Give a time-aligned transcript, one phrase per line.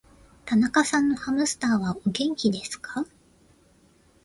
[0.45, 3.05] 田中さんのハムスターは、お元気ですか。